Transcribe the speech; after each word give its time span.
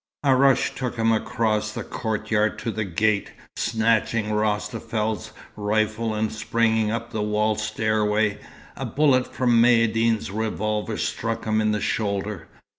A 0.23 0.35
rush 0.35 0.73
took 0.73 0.95
him 0.95 1.11
across 1.11 1.71
the 1.73 1.83
courtyard 1.83 2.57
to 2.57 2.71
the 2.71 2.83
gate; 2.85 3.33
snatching 3.55 4.31
Rostafel's 4.31 5.31
rifle 5.55 6.15
and 6.15 6.31
springing 6.31 6.89
up 6.89 7.11
the 7.11 7.21
wall 7.21 7.55
stairway, 7.55 8.39
a 8.75 8.83
bullet 8.87 9.31
from 9.31 9.61
Maïeddine's 9.61 10.31
revolver 10.31 10.97
struck 10.97 11.45
him 11.45 11.61
in 11.61 11.71
the 11.71 11.79
shoulder. 11.81 12.47